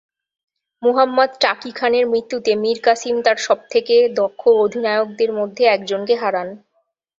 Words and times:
মুহাম্মাদ 0.83 1.31
টাকি 1.39 1.69
খানের 1.71 2.05
মৃত্যুতে 2.07 2.51
মীর 2.55 2.79
কাসিম 2.83 3.15
তার 3.21 3.37
সবচেয়ে 3.47 3.97
দক্ষ 4.19 4.41
অধিনায়কদের 4.63 5.31
মধ্যে 5.39 5.63
একজনকে 5.67 6.13
হারান। 6.15 6.49